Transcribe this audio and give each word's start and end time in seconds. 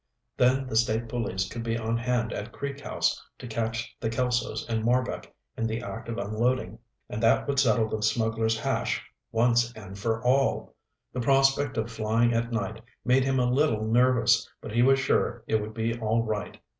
Then 0.35 0.65
the 0.65 0.75
State 0.75 1.07
Police 1.07 1.47
could 1.47 1.61
be 1.61 1.77
on 1.77 1.95
hand 1.95 2.33
at 2.33 2.51
Creek 2.51 2.79
House 2.79 3.23
to 3.37 3.45
catch 3.45 3.95
the 3.99 4.09
Kelsos 4.09 4.65
and 4.67 4.83
Marbek 4.83 5.31
in 5.55 5.67
the 5.67 5.83
act 5.83 6.09
of 6.09 6.17
unloading. 6.17 6.79
And 7.07 7.21
that 7.21 7.47
would 7.47 7.59
settle 7.59 7.87
the 7.87 8.01
smugglers' 8.01 8.57
hash 8.59 9.03
once 9.31 9.71
and 9.73 9.99
for 9.99 10.19
all! 10.23 10.73
The 11.13 11.21
prospect 11.21 11.77
of 11.77 11.91
flying 11.91 12.33
at 12.33 12.51
night 12.51 12.81
made 13.05 13.23
him 13.23 13.39
a 13.39 13.45
little 13.45 13.85
nervous, 13.85 14.49
but 14.59 14.71
he 14.71 14.81
was 14.81 14.97
sure 14.97 15.43
it 15.45 15.61
would 15.61 15.75
be 15.75 15.95
all 15.99 16.23
right. 16.23 16.59